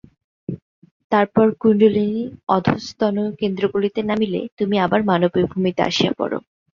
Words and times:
তারপর 1.11 1.47
কুণ্ডলিনী 1.61 2.23
অধস্তন 2.49 3.15
কেন্দ্রগুলিতে 3.39 3.99
নামিলে 4.03 4.41
তুমি 4.59 4.75
আবার 4.85 4.99
মানবীয় 5.09 5.45
ভূমিতে 5.51 5.81
আসিয়া 5.89 6.11
পড়। 6.19 6.33